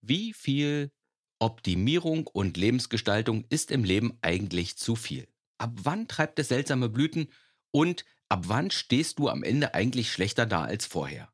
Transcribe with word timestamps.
Wie 0.00 0.32
viel 0.32 0.90
Optimierung 1.38 2.26
und 2.26 2.56
Lebensgestaltung 2.56 3.44
ist 3.48 3.70
im 3.70 3.84
Leben 3.84 4.16
eigentlich 4.22 4.76
zu 4.76 4.96
viel? 4.96 5.28
Ab 5.58 5.72
wann 5.82 6.08
treibt 6.08 6.38
es 6.38 6.48
seltsame 6.48 6.88
Blüten 6.88 7.28
und 7.70 8.04
ab 8.28 8.44
wann 8.46 8.70
stehst 8.70 9.18
du 9.18 9.28
am 9.28 9.42
Ende 9.42 9.74
eigentlich 9.74 10.12
schlechter 10.12 10.46
da 10.46 10.62
als 10.62 10.86
vorher? 10.86 11.32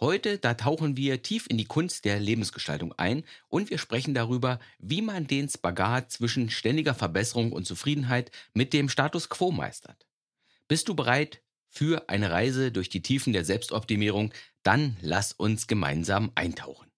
Heute, 0.00 0.38
da 0.38 0.54
tauchen 0.54 0.96
wir 0.96 1.22
tief 1.22 1.46
in 1.48 1.58
die 1.58 1.66
Kunst 1.66 2.06
der 2.06 2.18
Lebensgestaltung 2.20 2.94
ein 2.94 3.22
und 3.48 3.68
wir 3.68 3.76
sprechen 3.76 4.14
darüber, 4.14 4.58
wie 4.78 5.02
man 5.02 5.26
den 5.26 5.48
Spagat 5.48 6.10
zwischen 6.10 6.48
ständiger 6.48 6.94
Verbesserung 6.94 7.52
und 7.52 7.66
Zufriedenheit 7.66 8.30
mit 8.54 8.72
dem 8.72 8.88
Status 8.88 9.28
quo 9.28 9.50
meistert. 9.50 10.06
Bist 10.68 10.88
du 10.88 10.94
bereit 10.94 11.42
für 11.68 12.08
eine 12.08 12.30
Reise 12.30 12.72
durch 12.72 12.88
die 12.88 13.02
Tiefen 13.02 13.34
der 13.34 13.44
Selbstoptimierung? 13.44 14.32
Dann 14.62 14.96
lass 15.02 15.32
uns 15.32 15.66
gemeinsam 15.66 16.32
eintauchen. 16.34 16.89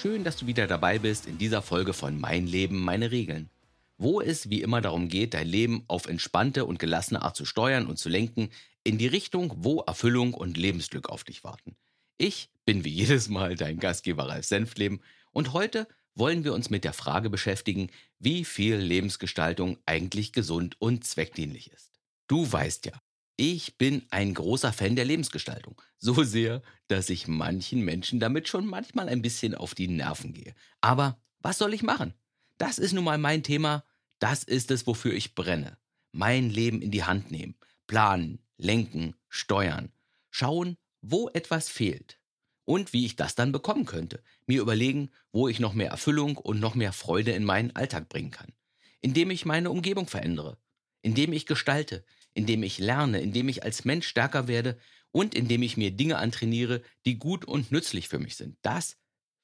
Schön, 0.00 0.24
dass 0.24 0.38
du 0.38 0.46
wieder 0.46 0.66
dabei 0.66 0.98
bist 0.98 1.26
in 1.26 1.36
dieser 1.36 1.60
Folge 1.60 1.92
von 1.92 2.18
Mein 2.18 2.46
Leben, 2.46 2.80
meine 2.80 3.10
Regeln. 3.10 3.50
Wo 3.98 4.22
es 4.22 4.48
wie 4.48 4.62
immer 4.62 4.80
darum 4.80 5.08
geht, 5.08 5.34
dein 5.34 5.46
Leben 5.46 5.84
auf 5.88 6.06
entspannte 6.06 6.64
und 6.64 6.78
gelassene 6.78 7.20
Art 7.20 7.36
zu 7.36 7.44
steuern 7.44 7.86
und 7.86 7.98
zu 7.98 8.08
lenken, 8.08 8.48
in 8.82 8.96
die 8.96 9.08
Richtung, 9.08 9.52
wo 9.58 9.80
Erfüllung 9.80 10.32
und 10.32 10.56
Lebensglück 10.56 11.10
auf 11.10 11.22
dich 11.22 11.44
warten. 11.44 11.76
Ich 12.16 12.48
bin 12.64 12.82
wie 12.82 12.88
jedes 12.88 13.28
Mal 13.28 13.56
dein 13.56 13.78
Gastgeber 13.78 14.26
Ralf 14.26 14.46
Senftleben 14.46 15.02
und 15.32 15.52
heute 15.52 15.86
wollen 16.14 16.44
wir 16.44 16.54
uns 16.54 16.70
mit 16.70 16.84
der 16.84 16.94
Frage 16.94 17.28
beschäftigen, 17.28 17.90
wie 18.18 18.46
viel 18.46 18.76
Lebensgestaltung 18.76 19.76
eigentlich 19.84 20.32
gesund 20.32 20.76
und 20.78 21.04
zweckdienlich 21.04 21.72
ist. 21.72 22.00
Du 22.26 22.50
weißt 22.50 22.86
ja, 22.86 22.94
ich 23.40 23.78
bin 23.78 24.02
ein 24.10 24.34
großer 24.34 24.70
Fan 24.70 24.96
der 24.96 25.06
Lebensgestaltung. 25.06 25.80
So 25.96 26.24
sehr, 26.24 26.60
dass 26.88 27.08
ich 27.08 27.26
manchen 27.26 27.80
Menschen 27.80 28.20
damit 28.20 28.48
schon 28.48 28.66
manchmal 28.66 29.08
ein 29.08 29.22
bisschen 29.22 29.54
auf 29.54 29.74
die 29.74 29.88
Nerven 29.88 30.34
gehe. 30.34 30.54
Aber 30.82 31.18
was 31.40 31.56
soll 31.56 31.72
ich 31.72 31.82
machen? 31.82 32.12
Das 32.58 32.78
ist 32.78 32.92
nun 32.92 33.04
mal 33.04 33.16
mein 33.16 33.42
Thema. 33.42 33.82
Das 34.18 34.44
ist 34.44 34.70
es, 34.70 34.86
wofür 34.86 35.14
ich 35.14 35.34
brenne. 35.34 35.78
Mein 36.12 36.50
Leben 36.50 36.82
in 36.82 36.90
die 36.90 37.04
Hand 37.04 37.30
nehmen. 37.30 37.54
Planen, 37.86 38.40
lenken, 38.58 39.16
steuern. 39.30 39.90
Schauen, 40.28 40.76
wo 41.00 41.30
etwas 41.30 41.70
fehlt. 41.70 42.20
Und 42.66 42.92
wie 42.92 43.06
ich 43.06 43.16
das 43.16 43.36
dann 43.36 43.52
bekommen 43.52 43.86
könnte. 43.86 44.22
Mir 44.44 44.60
überlegen, 44.60 45.08
wo 45.32 45.48
ich 45.48 45.60
noch 45.60 45.72
mehr 45.72 45.88
Erfüllung 45.88 46.36
und 46.36 46.60
noch 46.60 46.74
mehr 46.74 46.92
Freude 46.92 47.30
in 47.30 47.44
meinen 47.44 47.74
Alltag 47.74 48.10
bringen 48.10 48.32
kann. 48.32 48.52
Indem 49.00 49.30
ich 49.30 49.46
meine 49.46 49.70
Umgebung 49.70 50.08
verändere. 50.08 50.58
Indem 51.00 51.32
ich 51.32 51.46
gestalte 51.46 52.04
indem 52.34 52.62
ich 52.62 52.78
lerne, 52.78 53.20
indem 53.20 53.48
ich 53.48 53.62
als 53.62 53.84
Mensch 53.84 54.06
stärker 54.06 54.48
werde 54.48 54.78
und 55.12 55.34
indem 55.34 55.62
ich 55.62 55.76
mir 55.76 55.90
Dinge 55.90 56.18
antrainiere, 56.18 56.82
die 57.04 57.18
gut 57.18 57.44
und 57.44 57.72
nützlich 57.72 58.08
für 58.08 58.18
mich 58.18 58.36
sind. 58.36 58.56
Das 58.62 58.96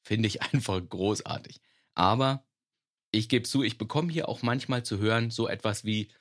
finde 0.02 0.28
ich 0.28 0.42
einfach 0.54 0.80
großartig. 0.86 1.60
Aber 1.94 2.46
ich 3.10 3.28
gebe 3.28 3.48
zu, 3.48 3.62
ich 3.62 3.78
bekomme 3.78 4.12
hier 4.12 4.28
auch 4.28 4.42
manchmal 4.42 4.84
zu 4.84 4.98
hören 4.98 5.30
so 5.30 5.48
etwas 5.48 5.84
wie, 5.84 6.12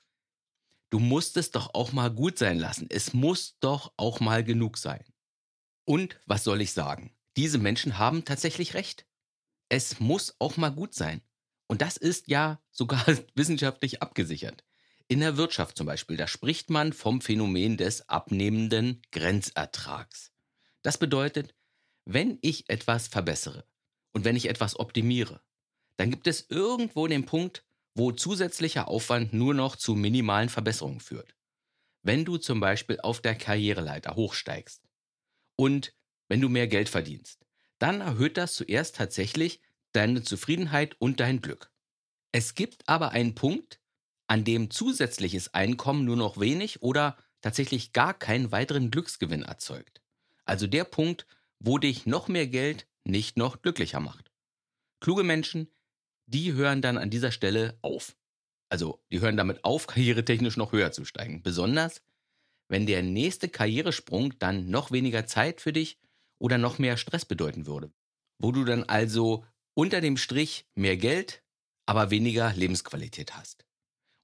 du 0.89 0.99
musst 0.99 1.37
es 1.37 1.51
doch 1.51 1.73
auch 1.73 1.91
mal 1.91 2.09
gut 2.09 2.37
sein 2.37 2.57
lassen. 2.57 2.87
Es 2.89 3.13
muss 3.13 3.57
doch 3.59 3.93
auch 3.97 4.19
mal 4.19 4.43
genug 4.43 4.77
sein. 4.77 5.03
Und 5.85 6.19
was 6.25 6.43
soll 6.43 6.61
ich 6.61 6.73
sagen? 6.73 7.15
Diese 7.37 7.57
Menschen 7.57 7.97
haben 7.97 8.25
tatsächlich 8.25 8.73
recht. 8.73 9.05
Es 9.69 9.99
muss 9.99 10.35
auch 10.39 10.57
mal 10.57 10.69
gut 10.69 10.93
sein. 10.93 11.21
Und 11.67 11.81
das 11.81 11.97
ist 11.97 12.27
ja 12.27 12.61
sogar 12.71 13.05
wissenschaftlich 13.35 14.01
abgesichert. 14.01 14.63
In 15.07 15.19
der 15.19 15.37
Wirtschaft 15.37 15.77
zum 15.77 15.85
Beispiel, 15.85 16.17
da 16.17 16.27
spricht 16.27 16.71
man 16.71 16.91
vom 16.91 17.21
Phänomen 17.21 17.77
des 17.77 18.09
abnehmenden 18.09 19.03
Grenzertrags. 19.11 20.31
Das 20.81 20.97
bedeutet, 20.97 21.53
wenn 22.05 22.39
ich 22.41 22.69
etwas 22.69 23.07
verbessere 23.07 23.67
und 24.13 24.25
wenn 24.25 24.35
ich 24.35 24.49
etwas 24.49 24.79
optimiere, 24.79 25.41
dann 25.97 26.09
gibt 26.09 26.25
es 26.27 26.49
irgendwo 26.49 27.07
den 27.07 27.25
Punkt, 27.25 27.63
wo 27.93 28.11
zusätzlicher 28.11 28.87
Aufwand 28.87 29.31
nur 29.31 29.53
noch 29.53 29.75
zu 29.75 29.95
minimalen 29.95 30.49
Verbesserungen 30.49 30.99
führt. 30.99 31.35
Wenn 32.01 32.25
du 32.25 32.37
zum 32.37 32.59
Beispiel 32.59 32.99
auf 32.99 33.21
der 33.21 33.35
Karriereleiter 33.35 34.15
hochsteigst 34.15 34.83
und 35.55 35.93
wenn 36.27 36.41
du 36.41 36.49
mehr 36.49 36.67
Geld 36.67 36.89
verdienst, 36.89 37.45
dann 37.77 38.01
erhöht 38.01 38.37
das 38.37 38.53
zuerst 38.53 38.95
tatsächlich 38.95 39.61
deine 39.91 40.23
Zufriedenheit 40.23 40.95
und 40.99 41.19
dein 41.19 41.41
Glück. 41.41 41.71
Es 42.31 42.55
gibt 42.55 42.87
aber 42.89 43.11
einen 43.11 43.35
Punkt, 43.35 43.79
an 44.27 44.43
dem 44.43 44.71
zusätzliches 44.71 45.53
Einkommen 45.53 46.05
nur 46.05 46.15
noch 46.15 46.39
wenig 46.39 46.81
oder 46.81 47.17
tatsächlich 47.41 47.93
gar 47.93 48.13
keinen 48.13 48.51
weiteren 48.51 48.91
Glücksgewinn 48.91 49.43
erzeugt. 49.43 50.01
Also 50.45 50.67
der 50.67 50.83
Punkt, 50.83 51.27
wo 51.59 51.77
dich 51.77 52.05
noch 52.05 52.27
mehr 52.27 52.47
Geld 52.47 52.87
nicht 53.03 53.37
noch 53.37 53.61
glücklicher 53.61 53.99
macht. 53.99 54.31
Kluge 54.99 55.23
Menschen, 55.23 55.71
die 56.27 56.53
hören 56.53 56.81
dann 56.81 56.97
an 56.97 57.09
dieser 57.09 57.31
Stelle 57.31 57.77
auf. 57.81 58.15
Also 58.69 59.03
die 59.11 59.21
hören 59.21 59.37
damit 59.37 59.63
auf, 59.63 59.87
karrieretechnisch 59.87 60.57
noch 60.57 60.71
höher 60.71 60.91
zu 60.91 61.05
steigen. 61.05 61.43
Besonders, 61.43 62.01
wenn 62.67 62.87
der 62.87 63.03
nächste 63.03 63.47
Karrieresprung 63.47 64.37
dann 64.39 64.69
noch 64.69 64.91
weniger 64.91 65.27
Zeit 65.27 65.61
für 65.61 65.73
dich 65.73 65.99
oder 66.39 66.57
noch 66.57 66.79
mehr 66.79 66.97
Stress 66.97 67.25
bedeuten 67.25 67.67
würde. 67.67 67.91
Wo 68.39 68.51
du 68.51 68.65
dann 68.65 68.83
also 68.83 69.45
unter 69.75 70.01
dem 70.01 70.17
Strich 70.17 70.65
mehr 70.73 70.97
Geld, 70.97 71.43
aber 71.85 72.09
weniger 72.09 72.53
Lebensqualität 72.53 73.35
hast. 73.35 73.65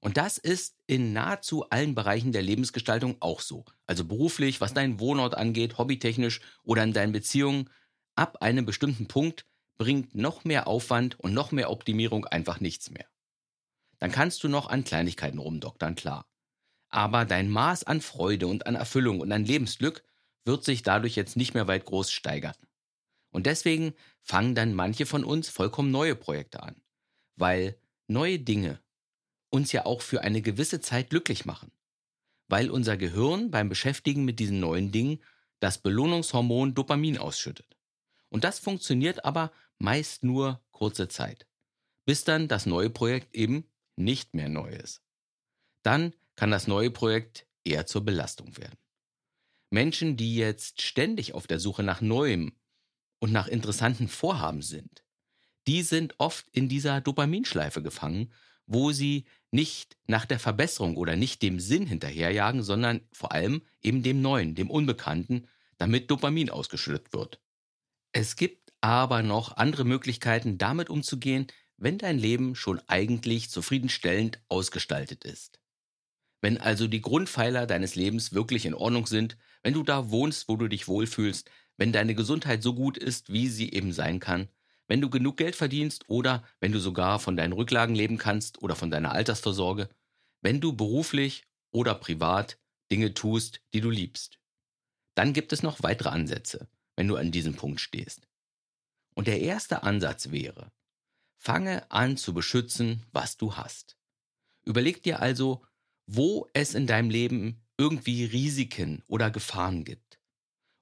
Und 0.04 0.16
das 0.16 0.36
ist 0.36 0.74
in 0.88 1.12
nahezu 1.12 1.70
allen 1.70 1.94
Bereichen 1.94 2.32
der 2.32 2.42
Lebensgestaltung 2.42 3.16
auch 3.20 3.40
so. 3.40 3.64
Also 3.86 4.04
beruflich, 4.04 4.60
was 4.60 4.74
deinen 4.74 4.98
Wohnort 4.98 5.36
angeht, 5.36 5.78
hobbytechnisch 5.78 6.40
oder 6.64 6.82
in 6.82 6.92
deinen 6.92 7.12
Beziehungen. 7.12 7.70
Ab 8.16 8.42
einem 8.42 8.66
bestimmten 8.66 9.06
Punkt 9.06 9.46
bringt 9.78 10.16
noch 10.16 10.44
mehr 10.44 10.66
Aufwand 10.66 11.18
und 11.20 11.32
noch 11.32 11.52
mehr 11.52 11.70
Optimierung 11.70 12.26
einfach 12.26 12.58
nichts 12.58 12.90
mehr. 12.90 13.06
Dann 14.00 14.10
kannst 14.10 14.42
du 14.42 14.48
noch 14.48 14.68
an 14.68 14.82
Kleinigkeiten 14.82 15.38
rumdoktern, 15.38 15.94
klar. 15.94 16.26
Aber 16.88 17.24
dein 17.24 17.48
Maß 17.48 17.84
an 17.84 18.00
Freude 18.00 18.48
und 18.48 18.66
an 18.66 18.74
Erfüllung 18.74 19.20
und 19.20 19.30
an 19.30 19.44
Lebensglück 19.44 20.02
wird 20.44 20.64
sich 20.64 20.82
dadurch 20.82 21.14
jetzt 21.14 21.36
nicht 21.36 21.54
mehr 21.54 21.68
weit 21.68 21.84
groß 21.84 22.10
steigern. 22.10 22.56
Und 23.30 23.46
deswegen 23.46 23.94
fangen 24.20 24.56
dann 24.56 24.74
manche 24.74 25.06
von 25.06 25.22
uns 25.22 25.48
vollkommen 25.48 25.92
neue 25.92 26.16
Projekte 26.16 26.60
an. 26.64 26.82
Weil 27.36 27.78
neue 28.08 28.40
Dinge 28.40 28.80
uns 29.52 29.70
ja 29.72 29.84
auch 29.84 30.00
für 30.00 30.22
eine 30.22 30.42
gewisse 30.42 30.80
Zeit 30.80 31.10
glücklich 31.10 31.44
machen, 31.44 31.70
weil 32.48 32.70
unser 32.70 32.96
Gehirn 32.96 33.50
beim 33.50 33.68
Beschäftigen 33.68 34.24
mit 34.24 34.40
diesen 34.40 34.60
neuen 34.60 34.90
Dingen 34.92 35.22
das 35.60 35.78
Belohnungshormon 35.78 36.74
Dopamin 36.74 37.18
ausschüttet. 37.18 37.76
Und 38.30 38.44
das 38.44 38.58
funktioniert 38.58 39.24
aber 39.24 39.52
meist 39.78 40.24
nur 40.24 40.64
kurze 40.70 41.06
Zeit, 41.08 41.46
bis 42.06 42.24
dann 42.24 42.48
das 42.48 42.64
neue 42.64 42.88
Projekt 42.88 43.34
eben 43.34 43.64
nicht 43.94 44.32
mehr 44.34 44.48
neu 44.48 44.70
ist. 44.70 45.02
Dann 45.82 46.14
kann 46.34 46.50
das 46.50 46.66
neue 46.66 46.90
Projekt 46.90 47.46
eher 47.62 47.86
zur 47.86 48.04
Belastung 48.04 48.56
werden. 48.56 48.78
Menschen, 49.70 50.16
die 50.16 50.34
jetzt 50.34 50.80
ständig 50.80 51.34
auf 51.34 51.46
der 51.46 51.60
Suche 51.60 51.82
nach 51.82 52.00
Neuem 52.00 52.56
und 53.18 53.32
nach 53.32 53.48
interessanten 53.48 54.08
Vorhaben 54.08 54.62
sind, 54.62 55.04
die 55.66 55.82
sind 55.82 56.14
oft 56.18 56.48
in 56.52 56.68
dieser 56.68 57.00
Dopaminschleife 57.00 57.82
gefangen 57.82 58.32
wo 58.66 58.92
sie 58.92 59.24
nicht 59.52 59.96
nach 60.06 60.24
der 60.24 60.38
Verbesserung 60.38 60.96
oder 60.96 61.14
nicht 61.14 61.42
dem 61.42 61.60
Sinn 61.60 61.86
hinterherjagen, 61.86 62.62
sondern 62.62 63.02
vor 63.12 63.32
allem 63.32 63.62
eben 63.82 64.02
dem 64.02 64.20
Neuen, 64.22 64.54
dem 64.54 64.70
Unbekannten, 64.70 65.46
damit 65.78 66.10
Dopamin 66.10 66.50
ausgeschüttet 66.50 67.12
wird. 67.12 67.40
Es 68.12 68.36
gibt 68.36 68.72
aber 68.80 69.22
noch 69.22 69.56
andere 69.56 69.84
Möglichkeiten, 69.84 70.58
damit 70.58 70.90
umzugehen, 70.90 71.46
wenn 71.76 71.98
dein 71.98 72.18
Leben 72.18 72.54
schon 72.54 72.80
eigentlich 72.86 73.50
zufriedenstellend 73.50 74.40
ausgestaltet 74.48 75.24
ist. 75.24 75.60
Wenn 76.40 76.58
also 76.58 76.88
die 76.88 77.00
Grundpfeiler 77.00 77.66
deines 77.66 77.94
Lebens 77.94 78.32
wirklich 78.32 78.66
in 78.66 78.74
Ordnung 78.74 79.06
sind, 79.06 79.36
wenn 79.62 79.74
du 79.74 79.82
da 79.82 80.10
wohnst, 80.10 80.48
wo 80.48 80.56
du 80.56 80.68
dich 80.68 80.88
wohlfühlst, 80.88 81.50
wenn 81.76 81.92
deine 81.92 82.14
Gesundheit 82.14 82.62
so 82.62 82.74
gut 82.74 82.98
ist, 82.98 83.32
wie 83.32 83.48
sie 83.48 83.72
eben 83.72 83.92
sein 83.92 84.18
kann, 84.18 84.48
wenn 84.92 85.00
du 85.00 85.08
genug 85.08 85.38
Geld 85.38 85.56
verdienst 85.56 86.04
oder 86.06 86.44
wenn 86.60 86.70
du 86.70 86.78
sogar 86.78 87.18
von 87.18 87.34
deinen 87.34 87.54
Rücklagen 87.54 87.94
leben 87.94 88.18
kannst 88.18 88.60
oder 88.60 88.76
von 88.76 88.90
deiner 88.90 89.12
Altersvorsorge, 89.12 89.88
wenn 90.42 90.60
du 90.60 90.74
beruflich 90.74 91.46
oder 91.70 91.94
privat 91.94 92.58
Dinge 92.90 93.14
tust, 93.14 93.62
die 93.72 93.80
du 93.80 93.88
liebst. 93.88 94.38
Dann 95.14 95.32
gibt 95.32 95.54
es 95.54 95.62
noch 95.62 95.82
weitere 95.82 96.10
Ansätze, 96.10 96.68
wenn 96.94 97.08
du 97.08 97.16
an 97.16 97.30
diesem 97.30 97.54
Punkt 97.54 97.80
stehst. 97.80 98.28
Und 99.14 99.28
der 99.28 99.40
erste 99.40 99.82
Ansatz 99.82 100.30
wäre, 100.30 100.70
fange 101.38 101.90
an 101.90 102.18
zu 102.18 102.34
beschützen, 102.34 103.06
was 103.12 103.38
du 103.38 103.56
hast. 103.56 103.96
Überleg 104.66 105.02
dir 105.02 105.20
also, 105.20 105.64
wo 106.06 106.50
es 106.52 106.74
in 106.74 106.86
deinem 106.86 107.08
Leben 107.08 107.62
irgendwie 107.78 108.26
Risiken 108.26 109.02
oder 109.06 109.30
Gefahren 109.30 109.84
gibt. 109.84 110.20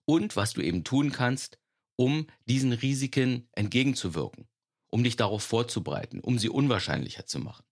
Und 0.05 0.35
was 0.35 0.55
du 0.55 0.63
eben 0.63 0.83
tun 0.83 1.13
kannst, 1.13 1.60
um 2.01 2.27
diesen 2.47 2.73
Risiken 2.73 3.47
entgegenzuwirken, 3.53 4.49
um 4.89 5.05
dich 5.05 5.17
darauf 5.17 5.43
vorzubereiten, 5.43 6.21
um 6.21 6.39
sie 6.39 6.49
unwahrscheinlicher 6.49 7.27
zu 7.27 7.41
machen. 7.41 7.67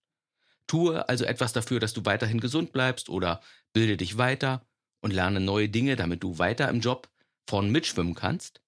Tue 0.67 1.09
also 1.09 1.25
etwas 1.25 1.51
dafür, 1.51 1.79
dass 1.79 1.93
du 1.93 2.05
weiterhin 2.05 2.39
gesund 2.39 2.71
bleibst 2.71 3.09
oder 3.09 3.41
bilde 3.73 3.97
dich 3.97 4.19
weiter 4.19 4.67
und 5.01 5.13
lerne 5.13 5.39
neue 5.39 5.67
Dinge, 5.67 5.95
damit 5.95 6.21
du 6.21 6.37
weiter 6.37 6.69
im 6.69 6.79
Job 6.79 7.09
vorn 7.47 7.71
mitschwimmen 7.71 8.13
kannst. 8.13 8.61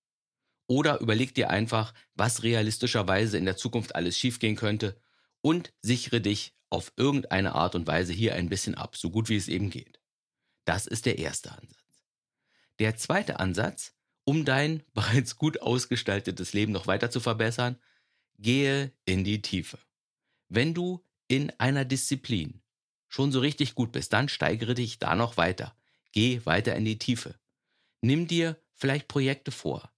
Oder 0.65 0.99
überleg 0.99 1.35
dir 1.35 1.51
einfach, 1.51 1.93
was 2.15 2.41
realistischerweise 2.41 3.37
in 3.37 3.45
der 3.45 3.55
Zukunft 3.55 3.93
alles 3.93 4.17
schiefgehen 4.17 4.55
könnte 4.55 4.99
und 5.41 5.73
sichere 5.83 6.21
dich 6.21 6.55
auf 6.71 6.91
irgendeine 6.95 7.53
Art 7.53 7.75
und 7.75 7.85
Weise 7.85 8.13
hier 8.13 8.33
ein 8.33 8.49
bisschen 8.49 8.73
ab, 8.73 8.95
so 8.97 9.11
gut 9.11 9.29
wie 9.29 9.37
es 9.37 9.47
eben 9.47 9.69
geht. 9.69 9.99
Das 10.65 10.87
ist 10.87 11.05
der 11.05 11.19
erste 11.19 11.51
Ansatz. 11.51 12.03
Der 12.79 12.95
zweite 12.95 13.39
Ansatz, 13.39 13.93
um 14.23 14.45
dein 14.45 14.83
bereits 14.93 15.37
gut 15.37 15.61
ausgestaltetes 15.61 16.53
Leben 16.53 16.71
noch 16.71 16.87
weiter 16.87 17.11
zu 17.11 17.19
verbessern, 17.19 17.77
gehe 18.37 18.91
in 19.05 19.23
die 19.23 19.41
Tiefe. 19.41 19.77
Wenn 20.49 20.73
du 20.73 21.03
in 21.27 21.51
einer 21.59 21.85
Disziplin 21.85 22.61
schon 23.07 23.31
so 23.31 23.39
richtig 23.39 23.75
gut 23.75 23.91
bist, 23.91 24.13
dann 24.13 24.29
steigere 24.29 24.73
dich 24.73 24.99
da 24.99 25.15
noch 25.15 25.37
weiter. 25.37 25.75
Geh 26.11 26.41
weiter 26.45 26.75
in 26.75 26.85
die 26.85 26.97
Tiefe. 26.97 27.35
Nimm 28.01 28.27
dir 28.27 28.57
vielleicht 28.73 29.07
Projekte 29.07 29.51
vor, 29.51 29.91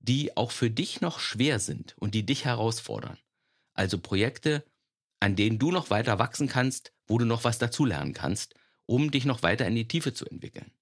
die 0.00 0.36
auch 0.36 0.50
für 0.50 0.70
dich 0.70 1.00
noch 1.00 1.20
schwer 1.20 1.60
sind 1.60 1.94
und 1.98 2.14
die 2.14 2.24
dich 2.24 2.44
herausfordern. 2.44 3.18
Also 3.74 3.98
Projekte, 3.98 4.64
an 5.20 5.36
denen 5.36 5.58
du 5.58 5.70
noch 5.70 5.90
weiter 5.90 6.18
wachsen 6.18 6.48
kannst, 6.48 6.92
wo 7.06 7.18
du 7.18 7.24
noch 7.24 7.44
was 7.44 7.58
dazulernen 7.58 8.12
kannst, 8.12 8.54
um 8.86 9.10
dich 9.10 9.24
noch 9.24 9.42
weiter 9.42 9.66
in 9.66 9.74
die 9.74 9.88
Tiefe 9.88 10.14
zu 10.14 10.26
entwickeln. 10.26 10.72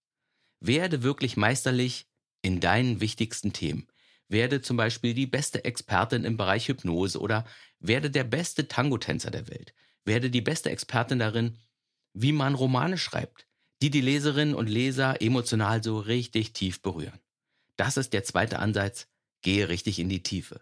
Werde 0.61 1.03
wirklich 1.03 1.37
meisterlich 1.37 2.07
in 2.43 2.61
deinen 2.61 3.01
wichtigsten 3.01 3.53
Themen. 3.53 3.87
Werde 4.29 4.63
zum 4.63 4.77
Beispiel 4.77 5.15
die 5.15 5.27
beste 5.27 5.65
Expertin 5.65 6.25
im 6.25 6.37
Bereich 6.37 6.69
Hypnose 6.69 7.19
oder 7.19 7.45
werde 7.81 8.11
der 8.11 8.25
beste 8.25 8.69
Tango-Tänzer 8.69 9.31
der 9.31 9.49
Welt. 9.49 9.75
Werde 10.05 10.31
die 10.31 10.41
beste 10.41 10.71
Expertin 10.71 11.19
darin, 11.19 11.59
wie 12.13 12.33
man 12.33 12.55
Romane 12.55 12.99
schreibt, 12.99 13.47
die 13.83 13.91
die 13.91 14.01
Leserinnen 14.01 14.55
und 14.55 14.69
Leser 14.69 15.21
emotional 15.21 15.83
so 15.83 15.99
richtig 15.99 16.53
tief 16.53 16.81
berühren. 16.81 17.19
Das 17.77 17.97
ist 17.97 18.13
der 18.13 18.25
zweite 18.25 18.59
Ansatz, 18.59 19.09
gehe 19.43 19.69
richtig 19.69 19.99
in 19.99 20.09
die 20.09 20.23
Tiefe. 20.23 20.61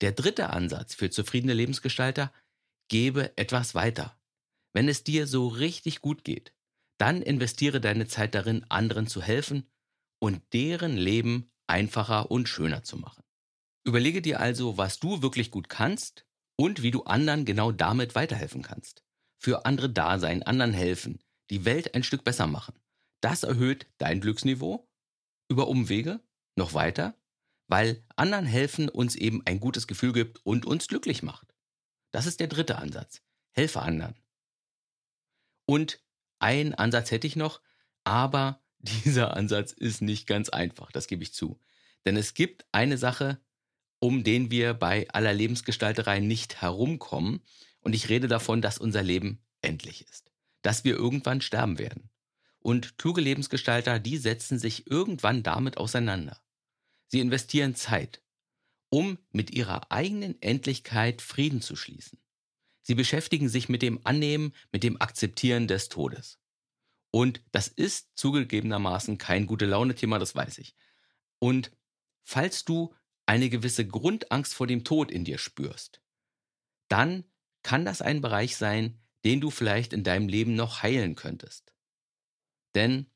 Der 0.00 0.12
dritte 0.12 0.50
Ansatz 0.50 0.94
für 0.94 1.10
zufriedene 1.10 1.54
Lebensgestalter, 1.54 2.32
gebe 2.88 3.36
etwas 3.38 3.74
weiter. 3.74 4.18
Wenn 4.72 4.88
es 4.88 5.04
dir 5.04 5.26
so 5.26 5.48
richtig 5.48 6.00
gut 6.00 6.24
geht, 6.24 6.52
dann 6.98 7.22
investiere 7.22 7.80
deine 7.80 8.06
Zeit 8.06 8.34
darin, 8.34 8.64
anderen 8.68 9.06
zu 9.06 9.22
helfen 9.22 9.66
und 10.24 10.40
deren 10.54 10.96
Leben 10.96 11.50
einfacher 11.66 12.30
und 12.30 12.48
schöner 12.48 12.82
zu 12.82 12.96
machen. 12.96 13.22
Überlege 13.84 14.22
dir 14.22 14.40
also, 14.40 14.78
was 14.78 14.98
du 14.98 15.20
wirklich 15.20 15.50
gut 15.50 15.68
kannst 15.68 16.24
und 16.56 16.80
wie 16.80 16.90
du 16.90 17.02
anderen 17.02 17.44
genau 17.44 17.72
damit 17.72 18.14
weiterhelfen 18.14 18.62
kannst. 18.62 19.04
Für 19.38 19.66
andere 19.66 19.90
da 19.90 20.18
sein, 20.18 20.42
anderen 20.42 20.72
helfen, 20.72 21.22
die 21.50 21.66
Welt 21.66 21.94
ein 21.94 22.02
Stück 22.02 22.24
besser 22.24 22.46
machen. 22.46 22.74
Das 23.20 23.42
erhöht 23.42 23.86
dein 23.98 24.22
Glücksniveau 24.22 24.88
über 25.50 25.68
Umwege 25.68 26.20
noch 26.56 26.72
weiter, 26.72 27.14
weil 27.66 28.02
anderen 28.16 28.46
helfen 28.46 28.88
uns 28.88 29.16
eben 29.16 29.44
ein 29.44 29.60
gutes 29.60 29.86
Gefühl 29.86 30.14
gibt 30.14 30.40
und 30.46 30.64
uns 30.64 30.88
glücklich 30.88 31.22
macht. 31.22 31.54
Das 32.12 32.24
ist 32.24 32.40
der 32.40 32.48
dritte 32.48 32.78
Ansatz. 32.78 33.20
Helfe 33.50 33.82
anderen. 33.82 34.14
Und 35.66 36.02
ein 36.38 36.74
Ansatz 36.74 37.10
hätte 37.10 37.26
ich 37.26 37.36
noch, 37.36 37.60
aber 38.04 38.63
dieser 39.04 39.36
Ansatz 39.36 39.72
ist 39.72 40.02
nicht 40.02 40.26
ganz 40.26 40.48
einfach, 40.48 40.92
das 40.92 41.06
gebe 41.06 41.22
ich 41.22 41.32
zu. 41.32 41.58
Denn 42.04 42.16
es 42.16 42.34
gibt 42.34 42.66
eine 42.72 42.98
Sache, 42.98 43.40
um 43.98 44.24
den 44.24 44.50
wir 44.50 44.74
bei 44.74 45.08
aller 45.08 45.32
Lebensgestalterei 45.32 46.20
nicht 46.20 46.60
herumkommen. 46.60 47.40
Und 47.80 47.94
ich 47.94 48.08
rede 48.08 48.28
davon, 48.28 48.60
dass 48.60 48.78
unser 48.78 49.02
Leben 49.02 49.42
endlich 49.62 50.06
ist. 50.06 50.30
Dass 50.62 50.84
wir 50.84 50.94
irgendwann 50.94 51.40
sterben 51.40 51.78
werden. 51.78 52.10
Und 52.58 52.98
kluge 52.98 53.20
Lebensgestalter, 53.20 53.98
die 53.98 54.18
setzen 54.18 54.58
sich 54.58 54.90
irgendwann 54.90 55.42
damit 55.42 55.76
auseinander. 55.78 56.40
Sie 57.08 57.20
investieren 57.20 57.74
Zeit, 57.74 58.22
um 58.90 59.18
mit 59.32 59.50
ihrer 59.50 59.90
eigenen 59.90 60.40
Endlichkeit 60.42 61.22
Frieden 61.22 61.62
zu 61.62 61.76
schließen. 61.76 62.18
Sie 62.82 62.94
beschäftigen 62.94 63.48
sich 63.48 63.68
mit 63.68 63.82
dem 63.82 64.00
Annehmen, 64.04 64.52
mit 64.72 64.82
dem 64.82 65.00
Akzeptieren 65.00 65.66
des 65.68 65.88
Todes. 65.88 66.38
Und 67.14 67.44
das 67.52 67.68
ist 67.68 68.08
zugegebenermaßen 68.16 69.18
kein 69.18 69.46
gute 69.46 69.66
Laune-Thema, 69.66 70.18
das 70.18 70.34
weiß 70.34 70.58
ich. 70.58 70.74
Und 71.38 71.70
falls 72.24 72.64
du 72.64 72.92
eine 73.24 73.50
gewisse 73.50 73.86
Grundangst 73.86 74.52
vor 74.52 74.66
dem 74.66 74.82
Tod 74.82 75.12
in 75.12 75.24
dir 75.24 75.38
spürst, 75.38 76.02
dann 76.88 77.22
kann 77.62 77.84
das 77.84 78.02
ein 78.02 78.20
Bereich 78.20 78.56
sein, 78.56 79.00
den 79.24 79.40
du 79.40 79.50
vielleicht 79.50 79.92
in 79.92 80.02
deinem 80.02 80.26
Leben 80.26 80.56
noch 80.56 80.82
heilen 80.82 81.14
könntest. 81.14 81.72
Denn 82.74 83.08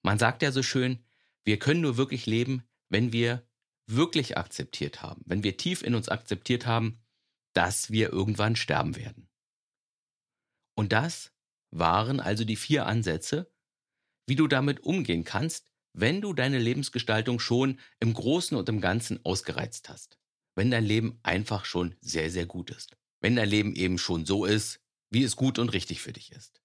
man 0.00 0.18
sagt 0.18 0.40
ja 0.40 0.50
so 0.50 0.62
schön, 0.62 1.04
wir 1.44 1.58
können 1.58 1.82
nur 1.82 1.98
wirklich 1.98 2.24
leben, 2.24 2.66
wenn 2.88 3.12
wir 3.12 3.46
wirklich 3.86 4.38
akzeptiert 4.38 5.02
haben, 5.02 5.20
wenn 5.26 5.42
wir 5.42 5.58
tief 5.58 5.82
in 5.82 5.94
uns 5.94 6.08
akzeptiert 6.08 6.64
haben, 6.64 7.02
dass 7.52 7.90
wir 7.90 8.14
irgendwann 8.14 8.56
sterben 8.56 8.96
werden. 8.96 9.28
Und 10.74 10.94
das 10.94 11.34
waren 11.72 12.20
also 12.20 12.44
die 12.44 12.56
vier 12.56 12.86
Ansätze, 12.86 13.50
wie 14.26 14.36
du 14.36 14.46
damit 14.46 14.80
umgehen 14.80 15.24
kannst, 15.24 15.72
wenn 15.94 16.20
du 16.20 16.32
deine 16.32 16.58
Lebensgestaltung 16.58 17.40
schon 17.40 17.80
im 17.98 18.14
Großen 18.14 18.56
und 18.56 18.68
im 18.68 18.80
Ganzen 18.80 19.24
ausgereizt 19.24 19.88
hast. 19.88 20.18
Wenn 20.54 20.70
dein 20.70 20.84
Leben 20.84 21.18
einfach 21.22 21.64
schon 21.64 21.96
sehr, 22.00 22.30
sehr 22.30 22.46
gut 22.46 22.70
ist. 22.70 22.96
Wenn 23.20 23.36
dein 23.36 23.48
Leben 23.48 23.74
eben 23.74 23.98
schon 23.98 24.26
so 24.26 24.44
ist, 24.44 24.80
wie 25.10 25.24
es 25.24 25.36
gut 25.36 25.58
und 25.58 25.70
richtig 25.70 26.00
für 26.00 26.12
dich 26.12 26.32
ist. 26.32 26.62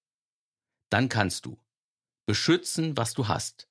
Dann 0.90 1.08
kannst 1.08 1.46
du 1.46 1.58
beschützen, 2.26 2.96
was 2.96 3.14
du 3.14 3.28
hast. 3.28 3.68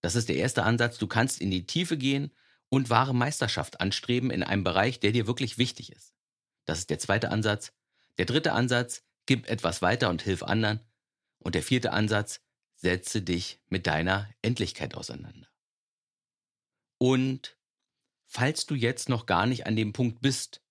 Das 0.00 0.14
ist 0.14 0.28
der 0.28 0.36
erste 0.36 0.64
Ansatz. 0.64 0.98
Du 0.98 1.06
kannst 1.06 1.40
in 1.40 1.50
die 1.50 1.66
Tiefe 1.66 1.96
gehen 1.96 2.32
und 2.68 2.90
wahre 2.90 3.14
Meisterschaft 3.14 3.80
anstreben 3.80 4.30
in 4.30 4.42
einem 4.42 4.64
Bereich, 4.64 5.00
der 5.00 5.12
dir 5.12 5.26
wirklich 5.26 5.58
wichtig 5.58 5.92
ist. 5.92 6.14
Das 6.64 6.78
ist 6.78 6.90
der 6.90 6.98
zweite 6.98 7.30
Ansatz. 7.30 7.72
Der 8.18 8.26
dritte 8.26 8.52
Ansatz, 8.52 9.04
gib 9.32 9.48
etwas 9.48 9.80
weiter 9.80 10.10
und 10.10 10.20
hilf 10.20 10.42
anderen. 10.42 10.80
Und 11.38 11.54
der 11.54 11.62
vierte 11.62 11.94
Ansatz, 11.94 12.42
setze 12.74 13.22
dich 13.22 13.62
mit 13.70 13.86
deiner 13.86 14.28
Endlichkeit 14.42 14.94
auseinander. 14.94 15.48
Und 16.98 17.56
falls 18.26 18.66
du 18.66 18.74
jetzt 18.74 19.08
noch 19.08 19.24
gar 19.24 19.46
nicht 19.46 19.66
an 19.66 19.74
dem 19.74 19.94
Punkt 19.94 20.20
bist, 20.20 20.62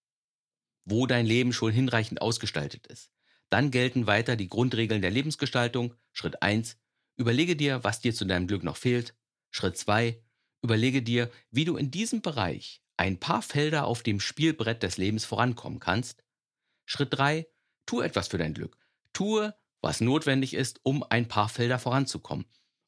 wo 0.85 1.07
dein 1.07 1.25
Leben 1.25 1.53
schon 1.53 1.71
hinreichend 1.71 2.21
ausgestaltet 2.21 2.85
ist, 2.85 3.11
dann 3.49 3.71
gelten 3.71 4.05
weiter 4.05 4.35
die 4.35 4.47
Grundregeln 4.47 5.01
der 5.01 5.09
Lebensgestaltung. 5.09 5.95
Schritt 6.11 6.44
1. 6.44 6.77
Überlege 7.18 7.56
dir, 7.56 7.83
was 7.83 7.99
dir 7.99 8.13
zu 8.13 8.25
deinem 8.25 8.45
Glück 8.45 8.61
noch 8.61 8.77
fehlt. 8.77 9.15
Schritt 9.49 9.75
2. 9.75 10.23
Überlege 10.61 11.01
dir, 11.01 11.31
wie 11.49 11.65
du 11.65 11.77
in 11.77 11.89
diesem 11.89 12.21
Bereich 12.21 12.83
ein 12.95 13.19
paar 13.19 13.41
Felder 13.41 13.85
auf 13.87 14.03
dem 14.03 14.19
Spielbrett 14.19 14.83
des 14.83 14.97
Lebens 14.97 15.25
vorankommen 15.25 15.80
kannst. 15.80 16.23
Schritt 16.85 17.11
3. 17.11 17.47
Tu 17.85 18.02
etwas 18.02 18.28
für 18.28 18.38
dein 18.38 18.54
Glück. 18.54 18.78
Tue 19.14 19.54
was 19.81 20.02
notwendig 20.02 20.54
ist, 20.54 20.80
um 20.83 21.04
ein 21.04 21.28
paar 21.28 21.50
Felder 21.50 21.80
voranzukommen. 21.80 22.45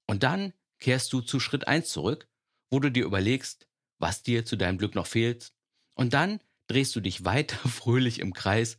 Und 0.08 0.24
dann 0.24 0.54
kehrst 0.80 1.12
du 1.14 1.22
zu 1.22 1.40
Schritt 1.40 1.68
1 1.68 1.90
zurück, 1.90 2.28
wo 2.70 2.80
du 2.80 2.92
dir 2.92 3.06
überlegst, 3.06 3.68
was 4.00 4.24
dir 4.24 4.46
zu 4.46 4.56
deinem 4.56 4.78
Glück 4.78 4.96
noch 4.96 5.08
fehlt. 5.08 5.54
Und 5.96 6.14
dann 6.14 6.40
drehst 6.68 6.96
du 6.96 7.02
dich 7.02 7.26
weiter 7.26 7.58
fröhlich 7.70 8.20
im 8.20 8.34
Kreis 8.34 8.78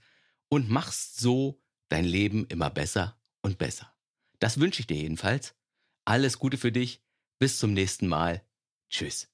und 0.48 0.70
machst 0.70 1.18
so 1.18 1.60
dein 1.88 2.04
Leben 2.04 2.46
immer 2.46 2.70
besser 2.70 3.18
und 3.42 3.58
besser. 3.58 3.92
Das 4.38 4.60
wünsche 4.60 4.80
ich 4.80 4.86
dir 4.86 4.96
jedenfalls. 4.96 5.54
Alles 6.04 6.38
Gute 6.38 6.58
für 6.58 6.72
dich. 6.72 7.02
Bis 7.38 7.58
zum 7.58 7.72
nächsten 7.72 8.06
Mal. 8.06 8.44
Tschüss. 8.90 9.33